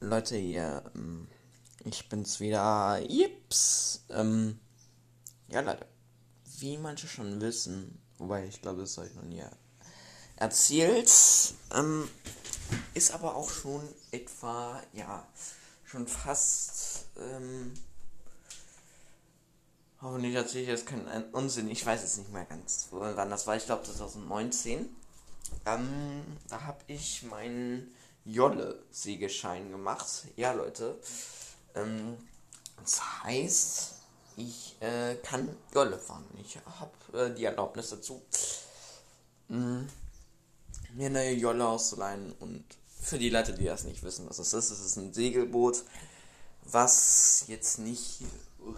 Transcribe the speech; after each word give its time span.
Leute, 0.00 0.36
ja, 0.36 0.82
ähm, 0.94 1.26
ich 1.84 2.08
bin's 2.08 2.38
wieder. 2.38 3.00
Jips. 3.08 4.04
Ähm, 4.10 4.60
ja, 5.48 5.60
Leute, 5.60 5.86
wie 6.58 6.76
manche 6.76 7.08
schon 7.08 7.40
wissen, 7.40 8.00
wobei 8.18 8.46
ich 8.46 8.62
glaube, 8.62 8.80
das 8.80 8.98
euch 8.98 9.14
noch 9.14 9.24
nie 9.24 9.42
erzählt, 10.36 11.10
ähm, 11.74 12.08
ist 12.94 13.12
aber 13.12 13.34
auch 13.34 13.50
schon 13.50 13.82
etwa, 14.12 14.80
ja, 14.92 15.26
schon 15.84 16.06
fast, 16.06 17.06
ähm, 17.16 17.74
hoffentlich 20.00 20.34
erzähle 20.34 20.62
ich 20.62 20.68
jetzt 20.68 20.86
keinen 20.86 21.24
Unsinn, 21.32 21.68
ich 21.70 21.84
weiß 21.84 22.04
es 22.04 22.18
nicht 22.18 22.32
mehr 22.32 22.44
ganz, 22.44 22.88
wann 22.92 23.30
das 23.30 23.48
war, 23.48 23.56
ich 23.56 23.66
glaube 23.66 23.82
2019. 23.82 24.88
Ähm, 25.66 26.22
da 26.48 26.62
habe 26.62 26.78
ich 26.86 27.24
meinen 27.24 27.92
Jolle-Siegeschein 28.28 29.70
gemacht. 29.70 30.06
Ja, 30.36 30.52
Leute. 30.52 30.98
Ähm, 31.74 32.16
das 32.80 33.24
heißt, 33.24 33.94
ich 34.36 34.76
äh, 34.80 35.16
kann 35.16 35.48
Jolle 35.74 35.98
fahren. 35.98 36.24
Ich 36.40 36.58
habe 36.78 37.18
äh, 37.18 37.34
die 37.34 37.44
Erlaubnis 37.44 37.90
dazu, 37.90 38.22
mh, 39.48 39.58
mm, 39.58 39.88
mir 40.94 41.06
eine 41.06 41.30
Jolle 41.32 41.66
auszuleihen. 41.66 42.32
Und 42.40 42.64
für 43.00 43.18
die 43.18 43.30
Leute, 43.30 43.54
die 43.54 43.64
das 43.64 43.84
nicht 43.84 44.02
wissen, 44.02 44.28
was 44.28 44.38
es 44.38 44.52
ist, 44.52 44.70
es 44.70 44.80
ist 44.80 44.96
ein 44.96 45.12
Segelboot, 45.12 45.82
was 46.64 47.44
jetzt 47.48 47.78
nicht 47.78 48.20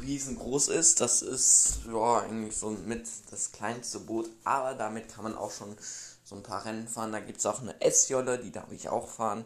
riesengroß 0.00 0.68
ist. 0.68 1.00
Das 1.00 1.22
ist 1.22 1.80
ja 1.86 2.20
eigentlich 2.20 2.56
so 2.56 2.70
mit 2.70 3.06
das 3.30 3.52
kleinste 3.52 4.00
Boot, 4.00 4.28
aber 4.44 4.74
damit 4.74 5.12
kann 5.12 5.24
man 5.24 5.36
auch 5.36 5.50
schon 5.50 5.76
so 6.24 6.36
ein 6.36 6.42
paar 6.42 6.64
Rennen 6.64 6.88
fahren. 6.88 7.12
Da 7.12 7.20
gibt 7.20 7.38
es 7.38 7.46
auch 7.46 7.60
eine 7.60 7.80
S-Jolle, 7.80 8.38
die 8.38 8.52
darf 8.52 8.70
ich 8.70 8.88
auch 8.88 9.08
fahren. 9.08 9.44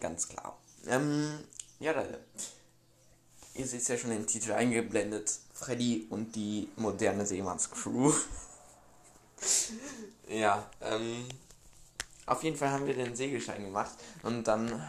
Ganz 0.00 0.28
klar. 0.28 0.58
Ähm, 0.86 1.38
ja, 1.78 1.92
Leute. 1.92 2.20
Ihr 3.54 3.66
seht 3.66 3.82
es 3.82 3.88
ja 3.88 3.96
schon 3.96 4.12
im 4.12 4.26
Titel 4.26 4.52
eingeblendet. 4.52 5.38
Freddy 5.52 6.06
und 6.10 6.36
die 6.36 6.68
moderne 6.76 7.26
Seemannscrew. 7.26 8.12
ja, 10.28 10.70
ähm. 10.80 11.26
Auf 12.26 12.42
jeden 12.42 12.56
Fall 12.56 12.70
haben 12.70 12.88
wir 12.88 12.94
den 12.94 13.14
Segelschein 13.14 13.62
gemacht 13.64 13.92
und 14.24 14.48
dann 14.48 14.82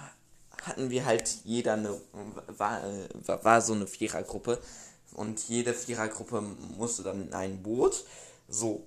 hatten 0.68 0.90
wir 0.90 1.06
halt 1.06 1.30
jeder 1.44 1.74
eine, 1.74 2.00
war, 2.58 2.82
war 3.44 3.62
so 3.62 3.74
eine 3.74 3.88
Vierergruppe 3.88 4.60
und 5.14 5.48
jede 5.48 5.74
Vierergruppe 5.74 6.42
musste 6.78 7.04
dann 7.04 7.28
in 7.28 7.34
ein 7.34 7.64
Boot. 7.64 8.04
So, 8.50 8.86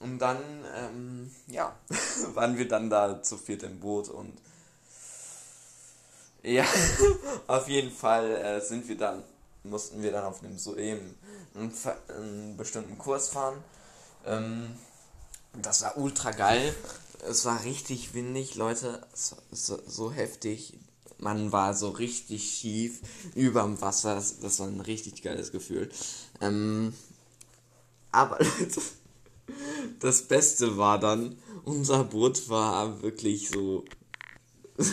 und 0.00 0.18
dann, 0.18 0.38
ähm, 0.76 1.30
ja, 1.46 1.76
waren 2.34 2.56
wir 2.56 2.66
dann 2.66 2.88
da 2.90 3.22
zu 3.22 3.36
viert 3.36 3.62
im 3.62 3.78
Boot 3.80 4.08
und 4.08 4.32
ja, 6.42 6.64
auf 7.46 7.68
jeden 7.68 7.90
Fall 7.90 8.30
äh, 8.36 8.60
sind 8.60 8.88
wir 8.88 8.96
dann, 8.96 9.22
mussten 9.62 10.02
wir 10.02 10.10
dann 10.10 10.24
auf 10.24 10.42
einem 10.42 10.58
so 10.58 10.74
eben 10.76 11.14
einen, 11.54 11.72
einen 12.08 12.56
bestimmten 12.56 12.96
Kurs 12.96 13.28
fahren. 13.28 13.62
Ähm, 14.24 14.74
das 15.52 15.82
war 15.82 15.98
ultra 15.98 16.30
geil. 16.30 16.74
Es 17.28 17.44
war 17.44 17.62
richtig 17.64 18.14
windig, 18.14 18.54
Leute. 18.54 19.06
So, 19.12 19.78
so 19.86 20.10
heftig. 20.10 20.78
Man 21.20 21.52
war 21.52 21.74
so 21.74 21.90
richtig 21.90 22.50
schief 22.50 23.00
überm 23.34 23.80
Wasser. 23.80 24.14
Das, 24.14 24.40
das 24.40 24.58
war 24.60 24.68
ein 24.68 24.80
richtig 24.80 25.22
geiles 25.22 25.52
Gefühl. 25.52 25.90
Ähm, 26.40 26.94
aber 28.10 28.38
das 30.00 30.22
Beste 30.22 30.76
war 30.76 30.98
dann, 30.98 31.36
unser 31.64 32.04
Boot 32.04 32.48
war 32.48 33.02
wirklich 33.02 33.50
so. 33.50 33.84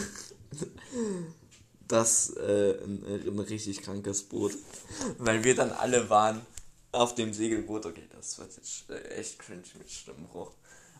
das 1.87 2.31
äh, 2.35 2.77
ein, 2.83 3.05
ein, 3.05 3.39
richtig 3.39 3.81
krankes 3.81 4.23
Boot. 4.23 4.53
Weil 5.17 5.43
wir 5.43 5.55
dann 5.55 5.71
alle 5.71 6.09
waren 6.09 6.41
auf 6.91 7.15
dem 7.15 7.33
Segelboot. 7.33 7.85
Okay, 7.85 8.07
das 8.15 8.37
wird 8.37 8.55
jetzt 8.57 8.89
äh, 8.89 9.01
echt 9.15 9.39
cringe 9.39 9.63
mit 9.77 9.89
Stimmbruch. 9.89 10.51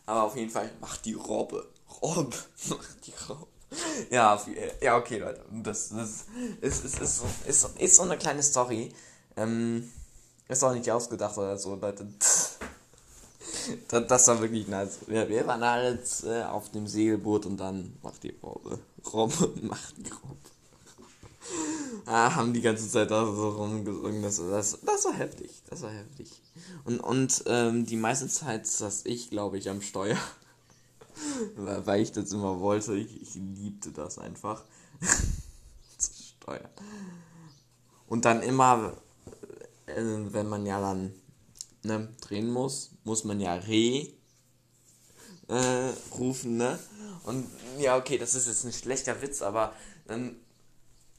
Aber 0.06 0.22
auf 0.22 0.36
jeden 0.36 0.50
Fall, 0.50 0.70
macht 0.80 1.04
die 1.04 1.12
Robbe. 1.12 1.68
Robbe. 2.00 2.36
Macht 2.70 3.06
die 3.06 3.12
Robbe. 3.28 3.57
Ja, 4.10 4.40
ja, 4.80 4.96
okay, 4.96 5.18
Leute. 5.18 5.44
Das, 5.50 5.90
das 5.90 6.26
ist, 6.60 6.84
ist, 6.84 7.00
ist, 7.00 7.18
so, 7.18 7.24
ist, 7.46 7.78
ist 7.78 7.96
so 7.96 8.02
eine 8.02 8.16
kleine 8.16 8.42
Story. 8.42 8.92
Ähm, 9.36 9.88
ist 10.48 10.64
auch 10.64 10.72
nicht 10.72 10.90
ausgedacht 10.90 11.36
oder 11.36 11.58
so, 11.58 11.74
Leute 11.74 12.06
das, 13.88 14.06
das, 14.06 14.28
war 14.28 14.40
wirklich 14.40 14.66
nice. 14.66 14.98
Wir, 15.06 15.28
wir 15.28 15.46
waren 15.46 15.62
alle 15.62 15.98
äh, 16.24 16.42
auf 16.44 16.70
dem 16.70 16.86
Segelboot 16.86 17.46
und 17.46 17.58
dann 17.58 17.96
macht 18.02 18.22
die 18.22 18.34
Robbe. 18.42 18.78
Robbe 19.12 19.52
macht 19.62 19.94
die 19.98 20.10
Robbe. 20.10 20.36
ah, 22.06 22.34
haben 22.34 22.52
die 22.52 22.62
ganze 22.62 22.88
Zeit 22.88 23.10
da 23.10 23.24
so 23.24 23.50
rumgesungen. 23.50 24.22
Das, 24.22 24.36
das, 24.36 24.78
das 24.82 25.04
war 25.04 25.14
heftig. 25.14 25.50
Das 25.68 25.82
war 25.82 25.90
heftig. 25.90 26.30
Und, 26.84 27.00
und 27.00 27.44
ähm, 27.46 27.84
die 27.86 27.96
meiste 27.96 28.28
Zeit 28.28 28.66
saß 28.66 29.02
ich, 29.04 29.30
glaube 29.30 29.58
ich, 29.58 29.68
am 29.68 29.82
Steuer. 29.82 30.16
Weil 31.56 32.00
ich 32.00 32.12
das 32.12 32.32
immer 32.32 32.60
wollte. 32.60 32.94
Ich, 32.94 33.20
ich 33.22 33.34
liebte 33.34 33.92
das 33.92 34.18
einfach. 34.18 34.64
zu 35.98 36.22
steuern. 36.22 36.70
Und 38.06 38.24
dann 38.24 38.42
immer, 38.42 38.96
äh, 39.86 39.94
wenn 39.96 40.48
man 40.48 40.64
ja 40.64 40.80
dann 40.80 41.12
ne, 41.82 42.08
drehen 42.20 42.50
muss, 42.50 42.92
muss 43.04 43.24
man 43.24 43.40
ja 43.40 43.54
Re 43.54 44.12
äh, 45.48 45.92
rufen, 46.12 46.56
ne? 46.56 46.78
Und 47.24 47.46
ja, 47.78 47.96
okay, 47.96 48.18
das 48.18 48.34
ist 48.34 48.46
jetzt 48.46 48.64
ein 48.64 48.72
schlechter 48.72 49.20
Witz, 49.20 49.42
aber 49.42 49.74
dann 50.06 50.36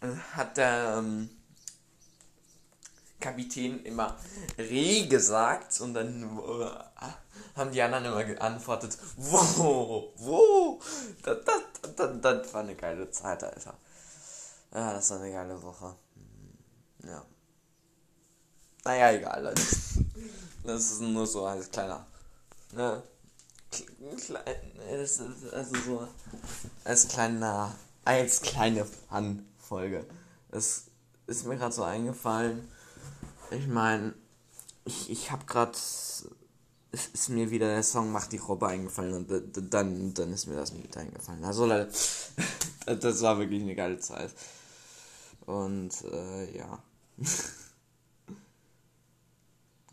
äh, 0.01 0.07
hat 0.33 0.57
der 0.57 0.95
ähm, 0.97 1.29
Kapitän 3.19 3.83
immer 3.83 4.17
Re 4.57 5.07
gesagt 5.07 5.79
und 5.81 5.93
dann 5.93 6.23
äh, 6.23 7.28
haben 7.55 7.71
die 7.71 7.81
anderen 7.81 8.05
immer 8.05 8.23
geantwortet, 8.23 8.97
wo, 9.17 10.13
wo? 10.17 10.81
Das, 11.23 11.37
das, 11.45 11.95
das, 11.95 12.21
das 12.21 12.53
war 12.53 12.61
eine 12.61 12.75
geile 12.75 13.09
Zeit, 13.11 13.43
Alter. 13.43 13.75
Ja, 14.73 14.93
das 14.93 15.09
war 15.09 15.19
eine 15.19 15.31
geile 15.31 15.61
Woche. 15.61 15.95
Ja. 17.03 17.25
Naja, 18.83 19.11
egal, 19.11 19.43
Leute. 19.43 19.61
Das 20.63 20.91
ist 20.91 21.01
nur 21.01 21.25
so 21.25 21.45
als 21.45 21.69
kleiner. 21.71 22.05
Ne? 22.73 23.01
Klein, 24.25 24.43
das 24.91 25.19
ist 25.19 25.53
also 25.53 25.75
so 25.85 26.07
als 26.83 27.07
kleiner, 27.07 27.75
als 28.05 28.41
kleine 28.41 28.85
Fun-Folge. 28.85 30.05
Das 30.51 30.85
ist 31.27 31.45
mir 31.45 31.57
gerade 31.57 31.73
so 31.73 31.83
eingefallen. 31.83 32.69
Ich 33.51 33.67
meine, 33.67 34.13
ich, 34.85 35.09
ich 35.09 35.31
habe 35.31 35.45
gerade, 35.45 35.77
ist 36.91 37.29
mir 37.29 37.51
wieder 37.51 37.67
der 37.67 37.83
Song 37.83 38.11
Macht 38.11 38.31
die 38.31 38.37
Robbe 38.37 38.67
eingefallen 38.67 39.13
und 39.13 39.73
dann, 39.73 40.13
dann 40.13 40.33
ist 40.33 40.47
mir 40.47 40.55
das 40.55 40.75
wieder 40.75 40.99
eingefallen. 40.99 41.43
Also 41.43 41.65
Leute, 41.65 41.91
das 42.85 43.21
war 43.21 43.37
wirklich 43.37 43.61
eine 43.61 43.75
geile 43.75 43.99
Zeit. 43.99 44.33
Und 45.45 45.91
äh, 46.11 46.57
ja. 46.57 46.81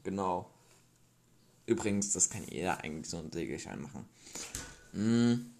genau. 0.04 0.50
Übrigens, 1.66 2.12
das 2.12 2.30
kann 2.30 2.44
jeder 2.48 2.82
eigentlich 2.82 3.10
so 3.10 3.18
einen 3.18 3.32
Segelschein 3.32 3.82
machen. 3.82 4.08
Hm. 4.92 5.50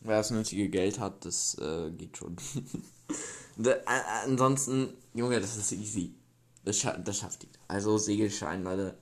Wer 0.00 0.18
das 0.18 0.30
nötige 0.30 0.68
Geld 0.68 1.00
hat, 1.00 1.24
das 1.24 1.56
äh, 1.58 1.90
geht 1.90 2.16
schon. 2.16 2.36
ansonsten, 4.24 4.94
Junge, 5.14 5.40
das 5.40 5.56
ist 5.56 5.72
easy. 5.72 6.14
Das, 6.64 6.78
scha 6.78 6.96
das 6.96 7.18
schafft 7.18 7.44
ihr. 7.44 7.50
Also 7.68 7.98
Segelschein, 7.98 8.64
Leute. 8.64 8.96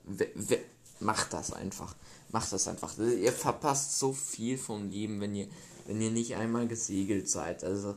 Macht 1.03 1.33
das 1.33 1.53
einfach. 1.53 1.95
Macht 2.29 2.51
das 2.51 2.67
einfach. 2.67 2.97
Ihr 2.97 3.33
verpasst 3.33 3.99
so 3.99 4.13
viel 4.13 4.57
vom 4.57 4.89
Leben, 4.89 5.21
wenn 5.21 5.35
ihr, 5.35 5.47
wenn 5.85 6.01
ihr 6.01 6.11
nicht 6.11 6.35
einmal 6.35 6.67
gesegelt 6.67 7.29
seid. 7.29 7.63
Also, 7.63 7.95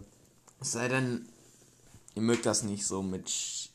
es 0.61 0.73
sei 0.73 0.89
denn, 0.89 1.29
ihr 2.15 2.23
mögt 2.23 2.47
das 2.47 2.63
nicht 2.63 2.87
so 2.87 3.03
mit 3.03 3.31
Sch 3.31 3.71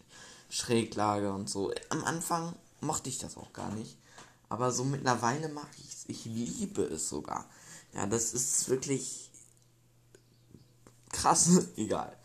Schräglage 0.49 1.31
und 1.31 1.49
so. 1.49 1.71
Am 1.89 2.03
Anfang 2.03 2.53
mochte 2.81 3.07
ich 3.07 3.19
das 3.19 3.37
auch 3.37 3.53
gar 3.53 3.71
nicht. 3.71 3.97
Aber 4.49 4.73
so 4.73 4.83
mittlerweile 4.83 5.47
mache 5.47 5.69
ich 5.77 5.93
es. 5.93 6.03
Ich 6.07 6.25
liebe 6.25 6.83
es 6.83 7.07
sogar. 7.07 7.49
Ja, 7.93 8.05
das 8.05 8.33
ist 8.33 8.67
wirklich 8.67 9.31
krass. 11.09 11.49
Egal. 11.77 12.17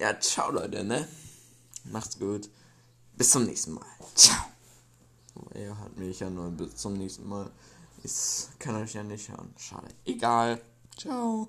Ja, 0.00 0.18
ciao 0.18 0.50
Leute, 0.50 0.82
ne? 0.82 1.06
Macht's 1.84 2.18
gut. 2.18 2.48
Bis 3.16 3.30
zum 3.30 3.44
nächsten 3.44 3.74
Mal. 3.74 3.86
Ciao. 4.16 4.57
Mich 5.98 6.20
ja 6.20 6.30
nur 6.30 6.50
bis 6.50 6.76
zum 6.76 6.94
nächsten 6.94 7.28
Mal. 7.28 7.50
Ich 8.04 8.46
kann 8.58 8.76
euch 8.76 8.94
ja 8.94 9.02
nicht 9.02 9.28
hören. 9.28 9.52
Schade. 9.58 9.88
Egal. 10.04 10.60
Ciao. 10.96 11.48